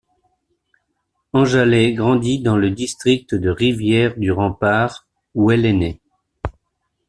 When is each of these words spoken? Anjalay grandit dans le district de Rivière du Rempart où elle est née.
Anjalay 1.31 1.93
grandit 1.93 2.39
dans 2.41 2.57
le 2.57 2.71
district 2.71 3.35
de 3.35 3.51
Rivière 3.51 4.17
du 4.17 4.31
Rempart 4.31 5.07
où 5.35 5.51
elle 5.51 5.63
est 5.67 5.73
née. 5.73 6.01